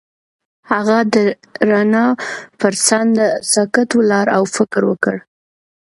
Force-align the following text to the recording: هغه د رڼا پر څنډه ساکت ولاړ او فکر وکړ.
هغه 0.71 0.97
د 1.13 1.15
رڼا 1.69 2.07
پر 2.59 2.73
څنډه 2.85 3.27
ساکت 3.53 3.89
ولاړ 3.95 4.25
او 4.37 4.43
فکر 4.55 4.81
وکړ. 4.87 5.15